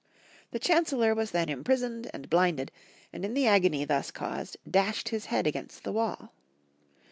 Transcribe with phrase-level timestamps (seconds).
[0.49, 2.71] The chancellor was then imprisoned and blinded,
[3.13, 6.31] and in the agony thus caused, dashed his head against the wall.